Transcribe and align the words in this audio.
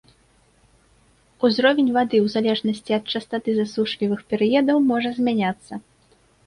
Узровень 1.49 1.93
вады 1.97 2.17
ў 2.25 2.33
залежнасці 2.37 2.91
ад 2.99 3.05
частаты 3.15 3.49
засушлівых 3.61 4.19
перыядаў 4.35 4.77
можа 4.93 5.09
змяняцца. 5.21 5.73